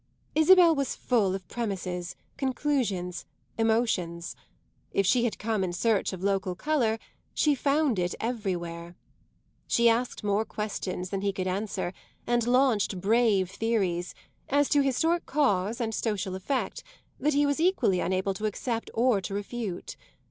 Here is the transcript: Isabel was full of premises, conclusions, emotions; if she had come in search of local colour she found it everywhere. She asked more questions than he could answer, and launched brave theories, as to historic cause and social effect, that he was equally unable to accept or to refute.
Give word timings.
Isabel 0.33 0.73
was 0.73 0.95
full 0.95 1.35
of 1.35 1.47
premises, 1.47 2.15
conclusions, 2.35 3.27
emotions; 3.55 4.35
if 4.91 5.05
she 5.05 5.25
had 5.25 5.37
come 5.37 5.63
in 5.63 5.73
search 5.73 6.11
of 6.11 6.23
local 6.23 6.55
colour 6.55 6.97
she 7.35 7.53
found 7.53 7.99
it 7.99 8.15
everywhere. 8.19 8.95
She 9.67 9.87
asked 9.87 10.23
more 10.23 10.43
questions 10.43 11.11
than 11.11 11.21
he 11.21 11.31
could 11.31 11.45
answer, 11.45 11.93
and 12.25 12.47
launched 12.47 12.99
brave 12.99 13.51
theories, 13.51 14.15
as 14.49 14.69
to 14.69 14.81
historic 14.81 15.27
cause 15.27 15.79
and 15.79 15.93
social 15.93 16.33
effect, 16.33 16.81
that 17.19 17.35
he 17.35 17.45
was 17.45 17.59
equally 17.61 17.99
unable 17.99 18.33
to 18.33 18.47
accept 18.47 18.89
or 18.95 19.21
to 19.21 19.35
refute. 19.35 19.97